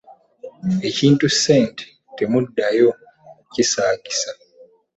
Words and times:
Ekintu 0.87 1.25
ssente 1.33 1.83
temuddayo 2.17 2.89
kukisaagisa. 3.41 4.31